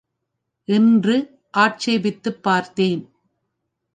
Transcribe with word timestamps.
என்று 0.67 1.39
ஆட்சேபித்துப் 1.57 2.41
பார்த்தேன். 2.41 3.09